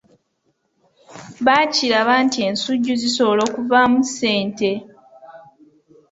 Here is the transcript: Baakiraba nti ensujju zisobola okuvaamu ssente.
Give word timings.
Baakiraba 1.45 2.13
nti 2.25 2.39
ensujju 2.47 2.93
zisobola 3.01 3.41
okuvaamu 3.49 3.97
ssente. 4.07 4.71